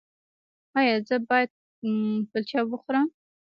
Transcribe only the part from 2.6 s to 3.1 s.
وخورم؟